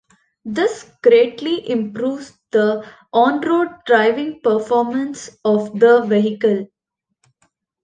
This 0.45 0.89
greatly 1.03 1.69
improves 1.69 2.35
the 2.49 2.83
on-road 3.13 3.67
driving 3.85 4.41
performance 4.41 5.29
of 5.45 5.79
the 5.79 6.01
vehicle. 6.05 6.65